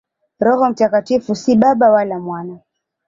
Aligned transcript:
Roho 0.39 0.69
Mtakatifu 0.69 1.35
si 1.35 1.55
Baba 1.55 1.91
wala 1.91 2.19
Mwana. 2.19 2.59